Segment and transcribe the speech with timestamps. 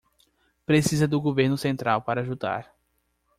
[0.65, 2.73] Precisa do governo central para ajudar